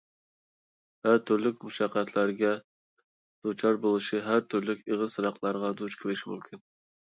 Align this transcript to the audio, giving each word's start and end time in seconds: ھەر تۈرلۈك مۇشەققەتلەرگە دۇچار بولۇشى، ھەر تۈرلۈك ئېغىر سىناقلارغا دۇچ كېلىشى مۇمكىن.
ھەر 1.07 1.19
تۈرلۈك 1.29 1.59
مۇشەققەتلەرگە 1.65 2.49
دۇچار 3.47 3.79
بولۇشى، 3.85 4.25
ھەر 4.31 4.43
تۈرلۈك 4.55 4.83
ئېغىر 4.89 5.15
سىناقلارغا 5.19 5.73
دۇچ 5.85 6.01
كېلىشى 6.03 6.35
مۇمكىن. 6.35 6.67